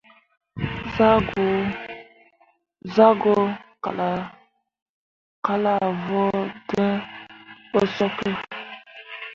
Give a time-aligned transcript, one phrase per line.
[2.95, 3.35] Zah go
[5.43, 6.85] kallahvd̃ǝǝ
[7.71, 8.29] ɓo sooke.